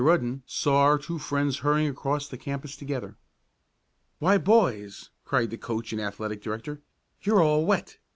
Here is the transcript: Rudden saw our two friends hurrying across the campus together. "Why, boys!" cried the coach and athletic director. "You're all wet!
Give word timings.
Rudden 0.03 0.41
saw 0.47 0.79
our 0.81 0.97
two 0.97 1.19
friends 1.19 1.59
hurrying 1.59 1.87
across 1.87 2.27
the 2.27 2.35
campus 2.35 2.75
together. 2.75 3.17
"Why, 4.17 4.39
boys!" 4.39 5.11
cried 5.25 5.51
the 5.51 5.59
coach 5.59 5.93
and 5.93 6.01
athletic 6.01 6.41
director. 6.41 6.81
"You're 7.21 7.43
all 7.43 7.67
wet! 7.67 7.99